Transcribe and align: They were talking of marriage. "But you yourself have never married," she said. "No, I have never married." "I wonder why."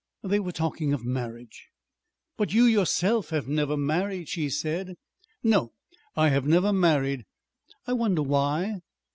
They 0.23 0.39
were 0.39 0.51
talking 0.51 0.93
of 0.93 1.05
marriage. 1.05 1.67
"But 2.35 2.51
you 2.53 2.63
yourself 2.63 3.29
have 3.29 3.47
never 3.47 3.77
married," 3.77 4.29
she 4.29 4.49
said. 4.49 4.95
"No, 5.43 5.73
I 6.15 6.29
have 6.29 6.47
never 6.47 6.73
married." 6.73 7.25
"I 7.85 7.93
wonder 7.93 8.23
why." 8.23 8.81